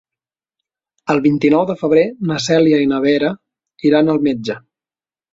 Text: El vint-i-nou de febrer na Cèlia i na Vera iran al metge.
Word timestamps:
El 1.13 1.19
vint-i-nou 1.25 1.65
de 1.71 1.75
febrer 1.81 2.05
na 2.29 2.37
Cèlia 2.45 2.79
i 2.85 2.87
na 2.93 3.01
Vera 3.03 3.29
iran 3.91 4.09
al 4.15 4.23
metge. 4.29 4.57